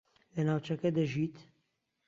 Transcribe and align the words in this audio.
لە 0.35 0.41
ناوچەکە 0.47 0.89
دەژیت؟ 0.97 1.35